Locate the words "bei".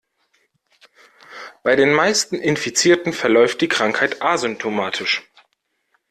1.61-1.75